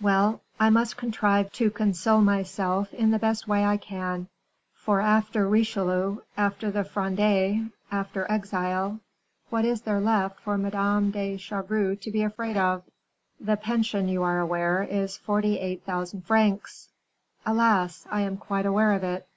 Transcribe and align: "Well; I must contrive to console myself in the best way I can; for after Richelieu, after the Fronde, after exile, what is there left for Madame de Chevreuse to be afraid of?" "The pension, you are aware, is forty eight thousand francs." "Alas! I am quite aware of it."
"Well; 0.00 0.40
I 0.58 0.70
must 0.70 0.96
contrive 0.96 1.52
to 1.52 1.70
console 1.70 2.20
myself 2.20 2.92
in 2.92 3.12
the 3.12 3.18
best 3.20 3.46
way 3.46 3.64
I 3.64 3.76
can; 3.76 4.26
for 4.74 5.00
after 5.00 5.46
Richelieu, 5.46 6.16
after 6.36 6.72
the 6.72 6.82
Fronde, 6.82 7.70
after 7.92 8.26
exile, 8.28 8.98
what 9.50 9.64
is 9.64 9.82
there 9.82 10.00
left 10.00 10.40
for 10.40 10.58
Madame 10.58 11.12
de 11.12 11.36
Chevreuse 11.36 12.00
to 12.00 12.10
be 12.10 12.22
afraid 12.24 12.56
of?" 12.56 12.82
"The 13.38 13.56
pension, 13.56 14.08
you 14.08 14.24
are 14.24 14.40
aware, 14.40 14.82
is 14.82 15.16
forty 15.16 15.60
eight 15.60 15.84
thousand 15.84 16.22
francs." 16.24 16.88
"Alas! 17.46 18.04
I 18.10 18.22
am 18.22 18.36
quite 18.36 18.66
aware 18.66 18.94
of 18.94 19.04
it." 19.04 19.28